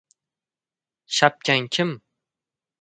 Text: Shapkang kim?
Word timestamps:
Shapkang 1.17 1.67
kim? 1.73 1.91